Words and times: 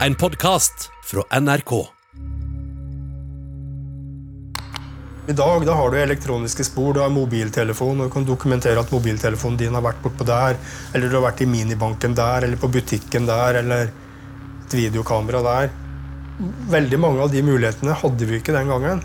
En 0.00 0.14
podkast 0.14 0.90
fra 1.04 1.40
NRK. 1.40 1.86
I 5.28 5.32
dag 5.32 5.66
da 5.66 5.74
har 5.74 5.90
du 5.90 5.98
elektroniske 5.98 6.64
spor, 6.66 6.94
du 6.94 6.98
har 7.00 7.12
mobiltelefon, 7.14 8.00
og 8.00 8.08
du 8.08 8.12
kan 8.12 8.26
dokumentere 8.26 8.82
at 8.82 8.90
mobiltelefonen 8.90 9.60
din 9.60 9.76
har 9.76 9.84
vært 9.86 10.00
bortpå 10.02 10.26
der, 10.26 10.58
eller 10.90 11.06
du 11.06 11.14
har 11.14 11.22
vært 11.28 11.44
i 11.44 11.48
minibanken 11.48 12.16
der, 12.18 12.42
eller 12.42 12.58
på 12.58 12.72
butikken 12.74 13.28
der, 13.30 13.60
eller 13.60 13.92
et 14.64 14.74
videokamera 14.74 15.42
der. 15.46 15.70
Veldig 16.74 16.98
mange 16.98 17.22
av 17.22 17.30
de 17.30 17.44
mulighetene 17.46 17.94
hadde 18.02 18.28
vi 18.28 18.40
ikke 18.42 18.56
den 18.56 18.72
gangen. 18.74 19.04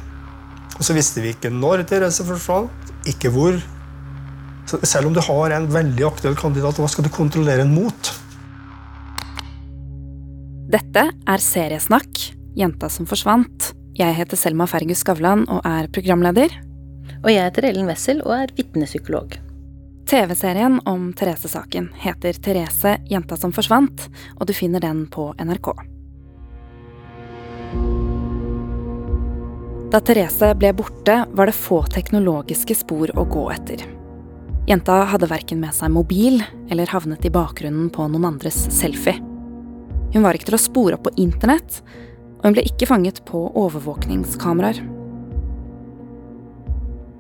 Og 0.74 0.82
så 0.88 0.96
visste 0.98 1.22
vi 1.22 1.36
ikke 1.36 1.54
når 1.54 1.86
Therese 1.92 2.26
forsvant, 2.26 2.90
ikke 3.14 3.30
hvor. 3.36 3.62
Så 4.66 4.82
selv 4.90 5.12
om 5.12 5.14
du 5.14 5.22
har 5.22 5.54
en 5.54 5.70
veldig 5.70 6.10
aktuell 6.10 6.40
kandidat, 6.40 6.82
hva 6.82 6.90
skal 6.90 7.06
du 7.06 7.14
kontrollere 7.14 7.62
den 7.62 7.78
mot? 7.78 8.12
Dette 10.70 11.02
er 11.02 11.42
Seriesnakk, 11.42 12.20
jenta 12.54 12.92
som 12.94 13.08
forsvant. 13.10 13.72
Jeg 13.98 14.14
heter 14.14 14.38
Selma 14.38 14.68
Fergus 14.70 15.00
Skavlan 15.02 15.48
og 15.50 15.64
er 15.66 15.88
programleder. 15.90 16.52
Og 17.24 17.30
jeg 17.32 17.42
heter 17.42 17.66
Ellen 17.72 17.88
Wessel 17.90 18.20
og 18.22 18.36
er 18.36 18.52
vitnepsykolog. 18.54 19.34
TV-serien 20.06 20.76
om 20.86 21.08
Therese-saken 21.18 21.88
heter 22.04 22.38
Therese, 22.38 23.00
jenta 23.10 23.38
som 23.42 23.50
forsvant, 23.56 24.04
og 24.38 24.46
du 24.46 24.54
finner 24.54 24.84
den 24.84 25.08
på 25.10 25.32
NRK. 25.42 25.72
Da 29.90 30.04
Therese 30.06 30.52
ble 30.54 30.70
borte, 30.78 31.24
var 31.34 31.50
det 31.50 31.58
få 31.58 31.82
teknologiske 31.90 32.78
spor 32.78 33.10
å 33.18 33.26
gå 33.26 33.48
etter. 33.56 33.88
Jenta 34.70 35.00
hadde 35.10 35.32
verken 35.34 35.66
med 35.66 35.74
seg 35.74 35.90
mobil 35.98 36.44
eller 36.70 36.94
havnet 36.94 37.26
i 37.26 37.34
bakgrunnen 37.34 37.90
på 37.90 38.06
noen 38.06 38.30
andres 38.36 38.68
selfie. 38.70 39.18
Hun 40.14 40.26
var 40.26 40.38
ikke 40.38 40.50
til 40.50 40.58
å 40.58 40.62
spore 40.62 40.98
opp 40.98 41.06
på 41.08 41.16
internett, 41.22 41.82
og 42.40 42.48
hun 42.48 42.56
ble 42.56 42.66
ikke 42.66 42.88
fanget 42.90 43.22
på 43.28 43.44
overvåkningskameraer. 43.60 44.82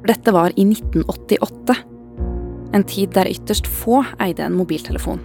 Dette 0.09 0.33
var 0.33 0.55
i 0.55 0.63
1988, 0.65 1.75
en 2.73 2.85
tid 2.87 3.13
der 3.13 3.29
ytterst 3.29 3.67
få 3.67 4.01
eide 4.23 4.45
en 4.45 4.57
mobiltelefon. 4.57 5.21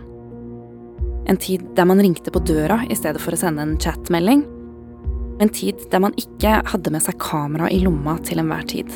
En 1.30 1.38
tid 1.40 1.62
der 1.76 1.88
man 1.88 2.02
ringte 2.02 2.32
på 2.32 2.42
døra 2.44 2.82
i 2.90 2.96
stedet 2.98 3.22
for 3.22 3.32
å 3.32 3.40
sende 3.40 3.64
en 3.64 3.78
chatmelding. 3.80 4.44
En 5.40 5.50
tid 5.52 5.80
der 5.92 6.02
man 6.04 6.16
ikke 6.20 6.58
hadde 6.68 6.92
med 6.92 7.04
seg 7.04 7.16
kamera 7.22 7.70
i 7.72 7.80
lomma 7.84 8.18
til 8.26 8.42
enhver 8.42 8.66
tid. 8.68 8.90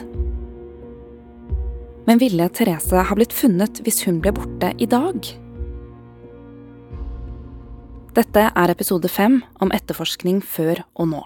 Men 2.09 2.21
ville 2.21 2.48
Therese 2.53 3.05
ha 3.05 3.17
blitt 3.17 3.37
funnet 3.37 3.81
hvis 3.84 4.03
hun 4.06 4.21
ble 4.25 4.33
borte 4.37 4.73
i 4.81 4.89
dag? 4.89 5.28
Dette 8.17 8.48
er 8.51 8.73
episode 8.73 9.09
fem 9.12 9.41
om 9.61 9.70
etterforskning 9.75 10.41
før 10.45 10.81
og 10.97 11.11
nå. 11.12 11.25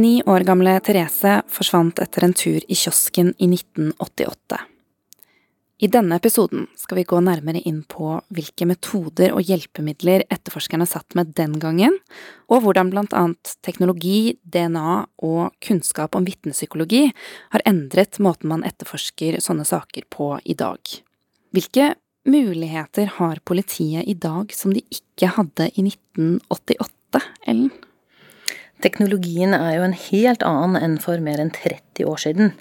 Ni 0.00 0.20
år 0.22 0.44
gamle 0.46 0.76
Therese 0.86 1.40
forsvant 1.50 1.98
etter 2.00 2.24
en 2.24 2.36
tur 2.36 2.60
i 2.62 2.76
kiosken 2.78 3.34
i 3.36 3.50
1988. 3.50 4.69
I 5.80 5.88
denne 5.88 6.18
episoden 6.20 6.66
skal 6.76 6.98
vi 6.98 7.06
gå 7.08 7.22
nærmere 7.24 7.62
inn 7.64 7.78
på 7.88 8.18
hvilke 8.36 8.66
metoder 8.68 9.32
og 9.32 9.46
hjelpemidler 9.48 10.26
etterforskerne 10.28 10.84
satt 10.84 11.16
med 11.16 11.32
den 11.38 11.54
gangen, 11.62 11.96
og 12.52 12.66
hvordan 12.66 12.90
blant 12.92 13.16
annet 13.16 13.54
teknologi, 13.64 14.36
DNA 14.44 15.06
og 15.24 15.56
kunnskap 15.64 16.18
om 16.18 16.28
vitnepsykologi 16.28 17.06
har 17.54 17.64
endret 17.64 18.20
måten 18.20 18.52
man 18.52 18.66
etterforsker 18.68 19.40
sånne 19.40 19.64
saker 19.64 20.04
på 20.12 20.34
i 20.44 20.58
dag. 20.60 20.84
Hvilke 21.56 21.94
muligheter 22.28 23.16
har 23.16 23.40
politiet 23.48 24.04
i 24.04 24.18
dag 24.20 24.52
som 24.52 24.76
de 24.76 24.84
ikke 24.92 25.32
hadde 25.38 25.72
i 25.72 25.88
1988, 25.88 27.24
Ellen? 27.48 27.72
Teknologien 28.84 29.52
er 29.56 29.74
jo 29.76 29.84
en 29.84 29.96
helt 29.96 30.44
annen 30.44 30.76
enn 30.80 31.00
for 31.00 31.20
mer 31.24 31.40
enn 31.40 31.52
30 31.52 32.04
år 32.08 32.20
siden. 32.20 32.54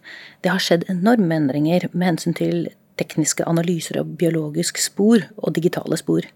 Det 0.43 0.51
har 0.51 0.63
skjedd 0.63 0.87
enorme 0.91 1.35
endringer 1.35 1.87
med 1.93 2.13
hensyn 2.13 2.35
til 2.35 2.67
tekniske 2.99 3.47
analyser 3.47 4.01
av 4.01 4.11
biologisk 4.19 4.81
spor 4.81 5.23
og 5.39 5.55
digitale 5.55 5.97
spor. 5.99 6.27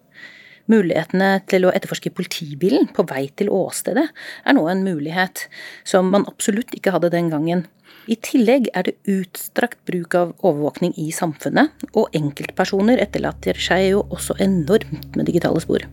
Mulighetene 0.71 1.41
til 1.51 1.67
å 1.67 1.71
etterforske 1.75 2.13
politibilen 2.15 2.87
på 2.95 3.03
vei 3.09 3.25
til 3.35 3.49
åstedet 3.51 4.05
er 4.07 4.55
nå 4.55 4.63
en 4.71 4.83
mulighet 4.85 5.47
som 5.83 6.07
man 6.13 6.23
absolutt 6.29 6.71
ikke 6.77 6.93
hadde 6.95 7.11
den 7.11 7.31
gangen. 7.33 7.65
I 8.07 8.15
tillegg 8.19 8.69
er 8.75 8.87
det 8.87 8.95
utstrakt 9.11 9.79
bruk 9.87 10.15
av 10.19 10.31
overvåkning 10.39 10.95
i 10.99 11.09
samfunnet, 11.15 11.71
og 11.95 12.15
enkeltpersoner 12.15 12.99
etterlater 13.03 13.59
seg 13.59 13.89
jo 13.93 14.05
også 14.11 14.35
enormt 14.43 15.15
med 15.15 15.27
digitale 15.27 15.59
spor. 15.63 15.83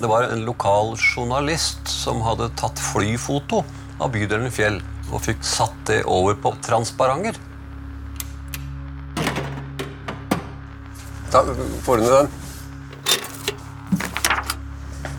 Det 0.00 0.08
var 0.08 0.30
en 0.32 0.46
lokal 0.48 0.94
journalist 0.96 1.88
som 1.92 2.22
hadde 2.24 2.48
tatt 2.60 2.80
flyfoto 2.80 3.60
av 4.00 4.12
bydelen 4.14 4.52
Fjell 4.52 4.80
og 5.10 5.20
fikk 5.26 5.44
satt 5.44 5.76
det 5.90 6.02
over 6.08 6.38
på 6.40 6.54
transparenter. 6.64 7.36
Da 11.30 11.44
får 11.82 11.96
du 11.96 12.02
ned 12.02 12.12
den. 12.12 12.28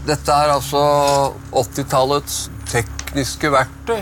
Dette 0.09 0.33
er 0.33 0.51
altså 0.51 0.81
80-tallets 1.55 2.49
tekniske 2.67 3.51
verktøy. 3.53 4.01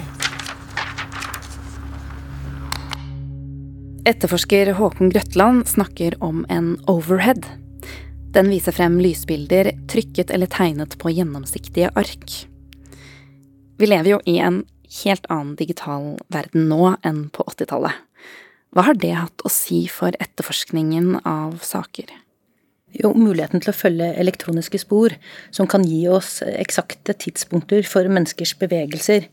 Etterforsker 4.09 4.71
Håkon 4.79 5.11
Grøtland 5.13 5.67
snakker 5.69 6.15
om 6.25 6.41
en 6.49 6.71
overhead. 6.89 7.45
Den 8.33 8.49
viser 8.49 8.73
frem 8.73 8.97
lysbilder 9.03 9.69
trykket 9.91 10.33
eller 10.33 10.49
tegnet 10.49 10.97
på 10.97 11.13
gjennomsiktige 11.13 11.91
ark. 11.93 12.39
Vi 13.77 13.85
lever 13.85 14.15
jo 14.15 14.21
i 14.25 14.39
en 14.41 14.63
helt 15.03 15.29
annen 15.29 15.53
digital 15.59 16.15
verden 16.33 16.71
nå 16.71 16.95
enn 17.05 17.27
på 17.35 17.45
80-tallet. 17.53 18.08
Hva 18.69 18.85
har 18.85 18.97
det 19.01 19.15
hatt 19.17 19.41
å 19.41 19.49
si 19.49 19.87
for 19.89 20.13
etterforskningen 20.21 21.23
av 21.27 21.57
saker? 21.65 22.11
Jo, 22.93 23.11
muligheten 23.17 23.61
til 23.61 23.71
å 23.71 23.77
følge 23.77 24.09
elektroniske 24.21 24.79
spor, 24.81 25.13
som 25.53 25.69
kan 25.69 25.85
gi 25.85 26.03
oss 26.09 26.39
eksakte 26.45 27.15
tidspunkter 27.17 27.85
for 27.85 28.09
menneskers 28.09 28.55
bevegelser, 28.61 29.27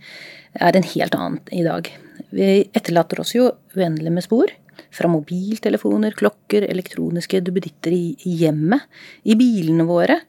er 0.56 0.76
en 0.76 0.88
helt 0.88 1.16
annen 1.16 1.40
i 1.52 1.64
dag. 1.64 1.88
Vi 2.32 2.66
etterlater 2.76 3.20
oss 3.20 3.34
jo 3.36 3.50
uendelig 3.76 4.12
med 4.12 4.24
spor. 4.24 4.52
Fra 4.92 5.08
mobiltelefoner, 5.12 6.16
klokker, 6.16 6.64
elektroniske 6.68 7.42
duppeditter 7.44 7.96
i 7.96 8.36
hjemmet, 8.40 8.84
i 9.24 9.36
bilene 9.36 9.84
våre. 9.88 10.20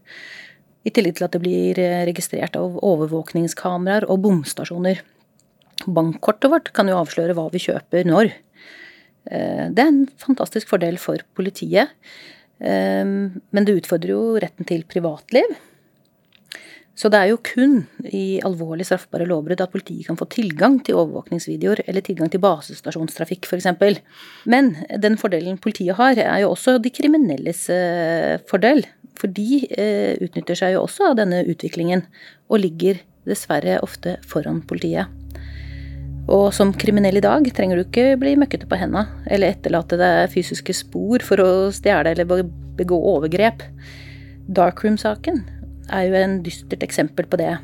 I 0.88 0.92
tillegg 0.92 1.18
til 1.20 1.28
at 1.28 1.36
det 1.36 1.44
blir 1.44 1.80
registrert 2.08 2.56
av 2.60 2.76
overvåkningskameraer 2.80 4.08
og 4.12 4.24
bomstasjoner. 4.24 5.00
Bankkortet 5.88 6.52
vårt 6.52 6.72
kan 6.76 6.92
jo 6.92 7.00
avsløre 7.00 7.36
hva 7.38 7.48
vi 7.54 7.64
kjøper 7.68 8.08
når. 8.08 8.32
Eh, 9.32 9.68
det 9.74 9.84
er 9.84 9.92
en 9.92 10.04
fantastisk 10.22 10.70
fordel 10.72 11.00
for 11.02 11.24
politiet. 11.38 11.96
Eh, 12.60 13.06
men 13.06 13.68
det 13.68 13.80
utfordrer 13.82 14.14
jo 14.14 14.38
retten 14.42 14.68
til 14.68 14.86
privatliv. 14.90 15.56
Så 16.98 17.12
det 17.14 17.20
er 17.20 17.30
jo 17.30 17.38
kun 17.46 17.84
i 18.10 18.40
alvorlig 18.42 18.88
straffbare 18.88 19.28
lovbrudd 19.30 19.60
at 19.62 19.70
politiet 19.70 20.08
kan 20.08 20.18
få 20.18 20.26
tilgang 20.34 20.80
til 20.82 20.98
overvåkningsvideoer 20.98 21.84
eller 21.86 22.02
tilgang 22.02 22.32
til 22.34 22.42
basestasjonstrafikk 22.42 23.46
f.eks. 23.46 23.68
Men 24.50 24.72
den 24.98 25.20
fordelen 25.22 25.62
politiet 25.62 26.00
har, 26.00 26.18
er 26.18 26.42
jo 26.42 26.56
også 26.56 26.80
de 26.82 26.90
kriminelles 26.90 27.68
eh, 27.70 28.42
fordel. 28.50 28.82
For 29.18 29.30
de 29.34 29.64
utnytter 30.22 30.58
seg 30.58 30.76
jo 30.76 30.84
også 30.86 31.12
av 31.12 31.16
denne 31.18 31.40
utviklingen, 31.50 32.04
og 32.54 32.62
ligger 32.62 33.00
dessverre 33.26 33.80
ofte 33.82 34.20
foran 34.30 34.62
politiet. 34.62 35.10
Og 36.28 36.50
som 36.56 36.74
kriminell 36.76 37.20
i 37.20 37.24
dag 37.24 37.46
trenger 37.56 37.80
du 37.80 37.86
ikke 37.86 38.18
bli 38.20 38.36
møkkete 38.40 38.68
på 38.68 38.80
henda 38.80 39.06
eller 39.32 39.54
etterlate 39.54 40.00
deg 40.00 40.34
fysiske 40.34 40.76
spor 40.76 41.24
for 41.24 41.40
å 41.40 41.50
stjele 41.76 42.12
eller 42.12 42.44
begå 42.78 43.00
overgrep. 43.16 43.64
Darkroom-saken 44.52 45.42
er 45.88 46.08
jo 46.10 46.20
en 46.20 46.38
dystert 46.44 46.84
eksempel 46.84 47.30
på 47.32 47.40
det. 47.40 47.56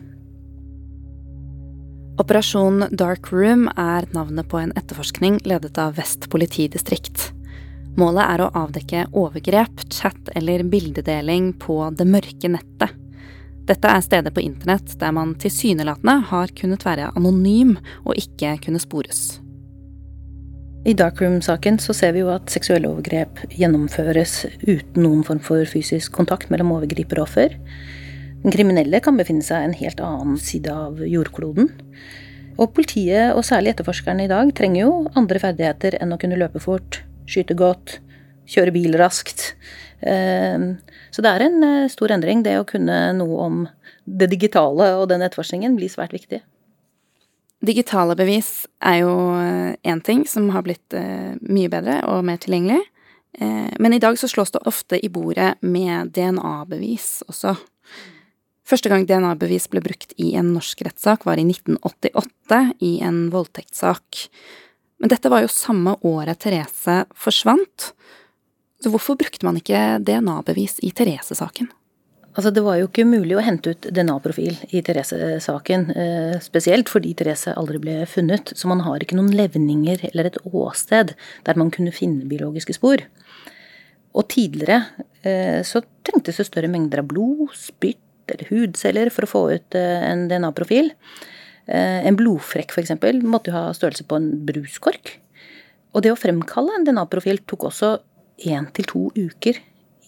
Operasjon 2.21 2.85
Darkroom 2.93 3.67
er 3.73 4.07
navnet 4.15 4.47
på 4.47 4.61
en 4.61 4.73
etterforskning 4.79 5.41
ledet 5.49 5.75
av 5.81 5.97
Vest 5.97 6.29
politidistrikt. 6.31 7.31
Målet 7.99 8.25
er 8.25 8.41
å 8.45 8.51
avdekke 8.63 9.07
overgrep, 9.17 9.83
chat 9.91 10.31
eller 10.37 10.63
bildedeling 10.65 11.51
på 11.61 11.81
det 11.97 12.07
mørke 12.09 12.53
nettet. 12.53 13.02
Dette 13.63 13.87
er 13.87 14.03
steder 14.03 14.33
på 14.35 14.43
internett 14.43 14.97
der 14.99 15.13
man 15.15 15.37
tilsynelatende 15.39 16.17
har 16.33 16.51
kunnet 16.57 16.83
være 16.83 17.13
anonym 17.15 17.77
og 18.03 18.17
ikke 18.19 18.57
kunne 18.65 18.81
spores. 18.81 19.39
I 20.83 20.91
Darkroom-saken 20.99 21.77
så 21.79 21.95
ser 21.95 22.11
vi 22.11 22.25
jo 22.25 22.31
at 22.33 22.51
seksuelle 22.51 22.89
overgrep 22.91 23.45
gjennomføres 23.55 24.41
uten 24.67 25.05
noen 25.05 25.21
form 25.23 25.39
for 25.39 25.63
fysisk 25.69 26.11
kontakt 26.17 26.51
mellom 26.51 26.73
overgriper 26.75 27.21
og 27.21 27.29
offer. 27.29 27.55
Den 28.43 28.51
kriminelle 28.51 28.99
kan 28.99 29.15
befinne 29.15 29.45
seg 29.47 29.63
en 29.63 29.77
helt 29.79 30.03
annen 30.03 30.35
side 30.35 30.67
av 30.67 30.99
jordkloden. 31.07 31.71
Og 32.59 32.73
politiet, 32.75 33.31
og 33.31 33.45
særlig 33.47 33.71
etterforskerne 33.71 34.27
i 34.27 34.31
dag, 34.31 34.51
trenger 34.59 34.83
jo 34.83 34.97
andre 35.15 35.39
ferdigheter 35.39 35.95
enn 36.03 36.11
å 36.11 36.19
kunne 36.19 36.37
løpe 36.37 36.59
fort, 36.61 36.99
skyte 37.31 37.55
godt, 37.55 38.01
kjøre 38.43 38.75
bil 38.75 38.99
raskt. 38.99 39.53
Ehm, 40.05 40.77
så 41.11 41.23
det 41.23 41.31
er 41.31 41.45
en 41.45 41.63
eh, 41.63 41.91
stor 41.91 42.11
endring. 42.15 42.43
Det 42.43 42.57
å 42.59 42.67
kunne 42.67 42.97
noe 43.17 43.47
om 43.47 43.61
det 44.03 44.29
digitale 44.33 44.93
og 44.99 45.07
den 45.11 45.23
etterforskningen 45.23 45.77
blir 45.79 45.91
svært 45.91 46.15
viktig. 46.15 46.41
Digitale 47.63 48.17
bevis 48.19 48.65
er 48.83 49.03
jo 49.05 49.13
én 49.39 49.77
eh, 49.79 50.01
ting 50.03 50.25
som 50.27 50.49
har 50.55 50.65
blitt 50.65 50.95
eh, 50.97 51.35
mye 51.47 51.71
bedre 51.71 52.01
og 52.11 52.25
mer 52.27 52.41
tilgjengelig. 52.43 52.81
Men 53.33 53.95
i 53.95 53.97
dag 53.97 54.13
så 54.21 54.27
slås 54.29 54.51
det 54.53 54.59
ofte 54.69 54.99
i 55.01 55.07
bordet 55.09 55.55
med 55.65 56.11
DNA-bevis 56.13 57.23
også. 57.25 57.55
Første 58.69 58.91
gang 58.91 59.07
DNA-bevis 59.09 59.65
ble 59.73 59.81
brukt 59.81 60.13
i 60.21 60.35
en 60.37 60.51
norsk 60.53 60.83
rettssak, 60.85 61.25
var 61.25 61.41
i 61.41 61.47
1988, 61.47 62.59
i 62.85 62.91
en 63.01 63.23
voldtektssak. 63.33 64.19
Men 65.01 65.09
dette 65.15 65.31
var 65.33 65.41
jo 65.41 65.49
samme 65.49 65.95
året 66.05 66.43
Therese 66.45 66.99
forsvant. 67.17 67.89
Så 68.83 68.91
hvorfor 68.91 69.15
brukte 69.15 69.47
man 69.47 69.55
ikke 69.55 69.79
DNA-bevis 70.03 70.81
i 70.83 70.89
Therese-saken? 70.91 71.69
Altså, 72.33 72.49
det 72.49 72.63
var 72.65 72.79
jo 72.79 72.87
ikke 72.89 73.05
mulig 73.05 73.35
å 73.37 73.43
hente 73.45 73.71
ut 73.75 73.87
DNA-profil 73.93 74.57
i 74.73 74.81
Therese-saken, 74.83 75.85
eh, 75.93 76.35
spesielt 76.41 76.89
fordi 76.91 77.13
Therese 77.15 77.53
aldri 77.53 77.79
ble 77.79 77.99
funnet, 78.09 78.51
så 78.57 78.67
man 78.67 78.81
har 78.83 79.05
ikke 79.05 79.15
noen 79.15 79.31
levninger 79.37 80.07
eller 80.09 80.27
et 80.27 80.39
åsted 80.49 81.13
der 81.45 81.59
man 81.61 81.69
kunne 81.71 81.93
finne 81.93 82.25
biologiske 82.27 82.75
spor. 82.75 83.05
Og 84.17 84.27
tidligere 84.33 84.81
eh, 85.21 85.61
så 85.61 85.83
trengtes 86.03 86.41
det 86.41 86.49
større 86.49 86.71
mengder 86.73 87.03
av 87.03 87.11
blod, 87.13 87.53
spytt 87.55 88.33
eller 88.33 88.49
hudceller 88.49 89.13
for 89.13 89.27
å 89.27 89.31
få 89.31 89.43
ut 89.53 89.77
eh, 89.77 90.07
en 90.09 90.27
DNA-profil. 90.31 90.91
En 91.63 92.17
blodfrekk 92.19 92.73
f.eks. 92.75 92.89
måtte 93.23 93.47
jo 93.47 93.55
ha 93.55 93.69
størrelse 93.71 94.03
på 94.03 94.17
en 94.19 94.25
bruskork. 94.43 95.13
Og 95.95 96.03
det 96.03 96.11
å 96.11 96.17
fremkalle 96.19 96.73
en 96.75 96.83
DNA-profil 96.83 97.39
tok 97.47 97.69
også 97.69 97.93
én 98.45 98.69
til 98.75 98.87
to 98.89 99.05
uker. 99.15 99.59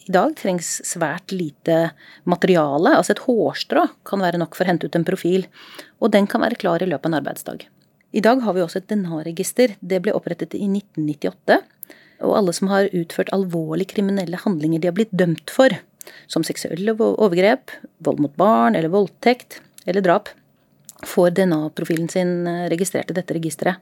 I 0.06 0.14
dag 0.14 0.36
trengs 0.38 0.68
svært 0.86 1.34
lite 1.34 1.96
materiale, 2.30 2.94
altså 2.94 3.16
et 3.16 3.24
hårstrå 3.26 3.88
kan 4.06 4.22
være 4.22 4.38
nok 4.42 4.58
for 4.58 4.66
å 4.66 4.70
hente 4.70 4.86
ut 4.86 4.98
en 4.98 5.08
profil, 5.08 5.48
og 5.98 6.14
den 6.14 6.30
kan 6.30 6.44
være 6.46 6.60
klar 6.62 6.84
i 6.84 6.90
løpet 6.90 7.08
av 7.08 7.14
en 7.14 7.20
arbeidsdag. 7.24 7.66
I 8.16 8.22
dag 8.24 8.44
har 8.46 8.56
vi 8.56 8.62
også 8.64 8.80
et 8.80 8.92
DNA-register. 8.92 9.74
Det 9.82 10.00
ble 10.04 10.14
opprettet 10.16 10.54
i 10.56 10.68
1998. 10.70 11.58
Og 12.24 12.36
alle 12.38 12.54
som 12.56 12.70
har 12.72 12.88
utført 12.96 13.34
alvorlige 13.36 13.98
kriminelle 13.98 14.40
handlinger 14.40 14.80
de 14.80 14.88
har 14.88 14.96
blitt 14.96 15.12
dømt 15.12 15.52
for, 15.52 15.74
som 16.32 16.46
seksuelle 16.48 16.96
overgrep, 16.96 17.74
vold 18.06 18.22
mot 18.24 18.36
barn 18.40 18.78
eller 18.78 18.94
voldtekt 18.94 19.60
eller 19.90 20.06
drap, 20.06 20.30
får 21.06 21.34
DNA-profilen 21.36 22.08
sin 22.10 22.48
eh, 22.48 22.68
registrert 22.72 23.12
i 23.12 23.18
dette 23.18 23.36
registeret. 23.36 23.82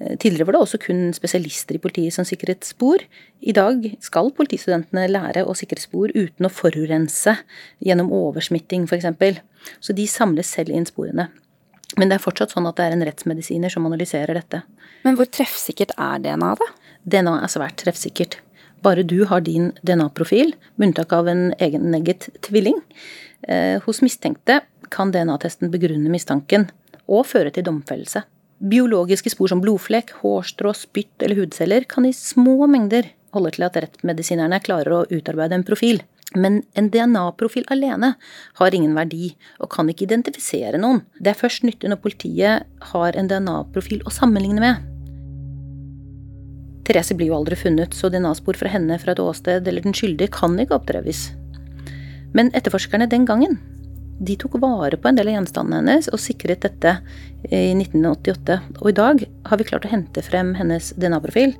Eh, 0.00 0.16
tidligere 0.16 0.48
var 0.48 0.56
det 0.56 0.62
også 0.64 0.80
kun 0.80 1.10
spesialister 1.16 1.76
i 1.76 1.82
politiet 1.82 2.14
som 2.16 2.24
sikret 2.24 2.64
spor. 2.64 3.02
I 3.40 3.52
dag 3.56 3.84
skal 4.00 4.32
politistudentene 4.36 5.06
lære 5.10 5.44
å 5.44 5.56
sikre 5.58 5.80
spor 5.82 6.12
uten 6.14 6.48
å 6.48 6.52
forurense 6.52 7.36
gjennom 7.84 8.12
oversmitting 8.16 8.88
f.eks. 8.88 9.40
Så 9.80 9.96
de 9.96 10.08
samler 10.08 10.46
selv 10.46 10.72
inn 10.72 10.88
sporene. 10.88 11.28
Men 11.98 12.08
det 12.08 12.16
er 12.16 12.22
fortsatt 12.22 12.54
sånn 12.54 12.68
at 12.70 12.78
det 12.78 12.86
er 12.86 12.94
en 12.94 13.04
rettsmedisiner 13.04 13.72
som 13.72 13.86
analyserer 13.88 14.38
dette. 14.38 14.62
Men 15.04 15.16
hvor 15.18 15.28
treffsikkert 15.28 15.92
er 15.98 16.22
DNA, 16.22 16.54
da? 16.60 16.68
DNA 17.02 17.34
er 17.42 17.52
svært 17.52 17.80
treffsikkert. 17.82 18.38
Bare 18.80 19.04
du 19.04 19.24
har 19.28 19.42
din 19.44 19.72
DNA-profil, 19.84 20.54
med 20.76 20.90
unntak 20.90 21.12
av 21.12 21.28
en 21.28 21.50
egennegget 21.60 22.30
tvilling. 22.46 22.78
Eh, 23.42 23.80
hos 23.84 24.00
mistenkte 24.04 24.62
kan 24.92 25.12
DNA-testen 25.12 25.72
begrunne 25.72 26.12
mistanken 26.12 26.70
og 27.10 27.26
føre 27.28 27.52
til 27.52 27.66
domfellelse. 27.66 28.22
Biologiske 28.60 29.30
spor 29.32 29.48
som 29.48 29.62
blodflekk, 29.62 30.12
hårstrå, 30.20 30.74
spytt 30.76 31.22
eller 31.24 31.38
hudceller 31.40 31.86
kan 31.88 32.04
i 32.04 32.12
små 32.12 32.66
mengder 32.68 33.08
holde 33.32 33.54
til 33.56 33.64
at 33.64 33.78
rettmedisinerne 33.80 34.58
klarer 34.60 34.92
å 34.98 35.06
utarbeide 35.08 35.56
en 35.56 35.64
profil. 35.64 36.02
Men 36.36 36.60
en 36.78 36.90
DNA-profil 36.92 37.64
alene 37.72 38.12
har 38.60 38.76
ingen 38.76 38.92
verdi 38.94 39.32
og 39.58 39.70
kan 39.72 39.88
ikke 39.90 40.04
identifisere 40.06 40.78
noen. 40.78 41.00
Det 41.18 41.32
er 41.32 41.40
først 41.40 41.64
nyttig 41.64 41.88
når 41.90 42.02
politiet 42.04 42.68
har 42.92 43.16
en 43.16 43.32
DNA-profil 43.32 44.04
å 44.04 44.12
sammenligne 44.14 44.62
med. 44.62 44.86
Therese 46.84 47.16
blir 47.16 47.30
jo 47.30 47.38
aldri 47.40 47.56
funnet, 47.56 47.96
så 47.96 48.12
DNA-spor 48.12 48.60
fra 48.60 48.70
henne 48.70 48.98
fra 49.00 49.14
et 49.14 49.24
åsted 49.24 49.66
eller 49.66 49.88
den 49.88 49.96
skyldige 49.96 50.34
kan 50.36 50.58
ikke 50.60 50.76
oppdreves. 50.76 51.30
Men 52.36 52.52
etterforskerne 52.54 53.08
den 53.10 53.24
gangen, 53.26 53.56
de 54.20 54.36
tok 54.36 54.58
vare 54.60 54.98
på 55.00 55.08
en 55.08 55.16
del 55.16 55.30
av 55.30 55.38
gjenstandene 55.38 55.80
hennes 55.80 56.10
og 56.12 56.20
sikret 56.20 56.60
dette 56.66 56.98
i 57.48 57.72
1988. 57.72 58.58
Og 58.82 58.90
i 58.90 58.96
dag 58.98 59.24
har 59.48 59.60
vi 59.60 59.66
klart 59.70 59.88
å 59.88 59.92
hente 59.92 60.24
frem 60.24 60.52
hennes 60.58 60.92
DNA-profil. 61.00 61.56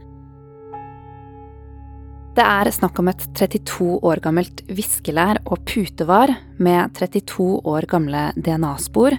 Det 2.36 2.44
er 2.46 2.70
snakk 2.72 3.00
om 3.00 3.08
et 3.10 3.24
32 3.36 3.96
år 4.06 4.20
gammelt 4.22 4.62
viskelær 4.68 5.40
og 5.46 5.64
putevar 5.66 6.30
med 6.62 6.92
32 7.00 7.48
år 7.66 7.88
gamle 7.90 8.28
DNA-spor, 8.36 9.16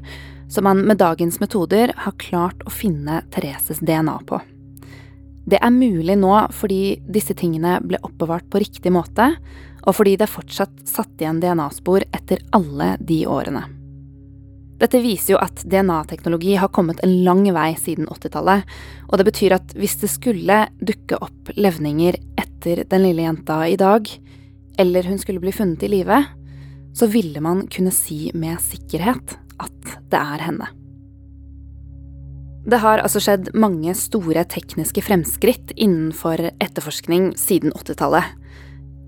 som 0.52 0.68
man 0.70 0.86
med 0.88 1.02
dagens 1.02 1.42
metoder 1.42 1.92
har 2.06 2.18
klart 2.22 2.64
å 2.66 2.72
finne 2.74 3.24
Thereses 3.34 3.82
DNA 3.84 4.18
på. 4.30 4.40
Det 5.46 5.58
er 5.58 5.74
mulig 5.74 6.16
nå 6.22 6.34
fordi 6.54 7.00
disse 7.10 7.36
tingene 7.38 7.80
ble 7.84 8.00
oppbevart 8.06 8.48
på 8.52 8.62
riktig 8.62 8.94
måte, 8.94 9.34
og 9.82 9.98
fordi 9.98 10.16
det 10.22 10.30
fortsatt 10.30 10.84
satt 10.86 11.22
igjen 11.22 11.42
DNA-spor 11.42 12.06
etter 12.14 12.44
alle 12.54 12.94
de 13.02 13.24
årene. 13.30 13.64
Dette 14.82 14.98
viser 15.02 15.36
jo 15.36 15.40
at 15.42 15.62
DNA-teknologi 15.70 16.56
har 16.58 16.72
kommet 16.74 17.02
en 17.06 17.20
lang 17.26 17.44
vei 17.54 17.70
siden 17.78 18.08
80-tallet, 18.10 18.66
og 19.10 19.20
det 19.20 19.28
betyr 19.28 19.58
at 19.60 19.76
hvis 19.78 20.00
det 20.02 20.10
skulle 20.10 20.64
dukke 20.82 21.20
opp 21.22 21.52
levninger 21.54 22.18
etter 22.42 22.84
den 22.90 23.06
lille 23.06 23.28
jenta 23.28 23.62
i 23.70 23.78
dag, 23.78 24.10
eller 24.82 25.10
hun 25.10 25.22
skulle 25.22 25.44
bli 25.44 25.54
funnet 25.54 25.86
i 25.86 25.92
live, 25.92 26.24
så 26.98 27.08
ville 27.14 27.42
man 27.46 27.68
kunne 27.72 27.94
si 27.94 28.32
med 28.34 28.58
sikkerhet 28.66 29.38
at 29.62 29.98
det 30.10 30.22
er 30.22 30.48
henne. 30.50 30.70
Det 32.62 32.78
har 32.78 33.02
altså 33.02 33.18
skjedd 33.24 33.48
mange 33.58 33.94
store 33.98 34.44
tekniske 34.46 35.02
fremskritt 35.02 35.72
innenfor 35.74 36.44
etterforskning 36.62 37.32
siden 37.40 37.74
80-tallet. 37.74 38.36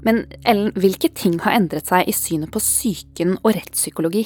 Men 0.03 0.23
Ellen, 0.41 0.71
hvilke 0.73 1.11
ting 1.13 1.37
har 1.43 1.53
endret 1.55 1.85
seg 1.87 2.09
i 2.09 2.15
synet 2.17 2.49
på 2.51 2.61
psyken 2.63 3.37
og 3.43 3.53
rettspsykologi? 3.53 4.25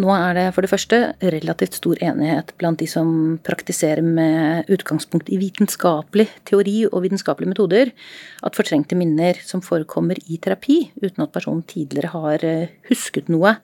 Nå 0.00 0.08
er 0.16 0.32
det 0.38 0.46
for 0.56 0.64
det 0.64 0.70
første 0.72 0.98
relativt 1.20 1.76
stor 1.76 2.00
enighet 2.00 2.54
blant 2.56 2.80
de 2.80 2.88
som 2.88 3.36
praktiserer 3.44 4.00
med 4.00 4.72
utgangspunkt 4.72 5.28
i 5.28 5.36
vitenskapelig 5.36 6.30
teori 6.48 6.78
og 6.88 7.02
vitenskapelige 7.04 7.52
metoder, 7.52 7.92
at 8.40 8.56
fortrengte 8.56 8.96
minner 8.96 9.36
som 9.44 9.60
forekommer 9.60 10.16
i 10.24 10.40
terapi 10.40 10.86
uten 11.02 11.26
at 11.26 11.36
personen 11.36 11.60
tidligere 11.68 12.14
har 12.16 12.48
eh, 12.48 12.72
husket 12.88 13.28
noe, 13.28 13.58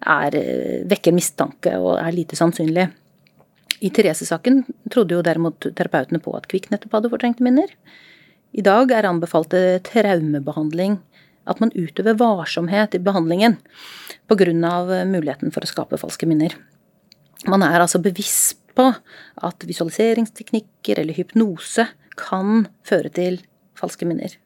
er, 0.00 0.40
eh, 0.40 0.82
vekker 0.88 1.12
mistanke 1.12 1.76
og 1.76 1.98
er 1.98 2.16
lite 2.16 2.40
sannsynlig. 2.40 2.88
I 3.80 3.90
Therese-saken 3.90 4.62
trodde 4.92 5.16
jo 5.16 5.24
derimot 5.24 5.66
terapeutene 5.74 6.20
på 6.22 6.34
at 6.36 6.46
Kvikk 6.50 6.70
nettopp 6.70 6.98
hadde 6.98 7.10
fortrengte 7.12 7.44
minner. 7.46 7.70
I 8.54 8.62
dag 8.62 8.92
er 8.94 9.08
anbefalte 9.08 9.80
traumebehandling 9.86 11.00
at 11.50 11.60
man 11.60 11.72
utøver 11.74 12.16
varsomhet 12.20 12.94
i 12.94 13.02
behandlingen 13.02 13.58
pga. 14.30 14.52
muligheten 15.04 15.52
for 15.52 15.64
å 15.64 15.68
skape 15.68 15.98
falske 16.00 16.26
minner. 16.26 16.54
Man 17.46 17.62
er 17.62 17.80
altså 17.80 18.00
bevisst 18.00 18.60
på 18.74 18.94
at 19.42 19.66
visualiseringsteknikker 19.66 20.98
eller 20.98 21.14
hypnose 21.14 21.86
kan 22.16 22.66
føre 22.86 23.10
til 23.10 23.40
falske 23.78 24.06
minner. 24.06 24.38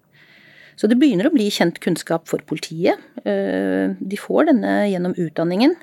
Så 0.79 0.87
det 0.87 0.99
begynner 0.99 1.29
å 1.29 1.35
bli 1.35 1.49
kjent 1.51 1.81
kunnskap 1.83 2.29
for 2.31 2.43
politiet. 2.47 2.99
Eh, 3.27 3.95
de 3.99 4.19
får 4.19 4.51
denne 4.53 4.75
gjennom 4.89 5.17
utdanningen 5.19 5.75